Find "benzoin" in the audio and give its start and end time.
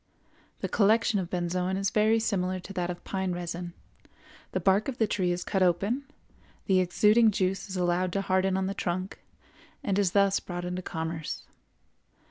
1.29-1.77